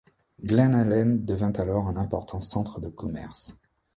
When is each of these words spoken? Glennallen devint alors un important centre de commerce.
Glennallen 0.43 1.23
devint 1.25 1.51
alors 1.59 1.87
un 1.87 1.95
important 1.95 2.41
centre 2.41 2.79
de 2.81 2.89
commerce. 2.89 3.61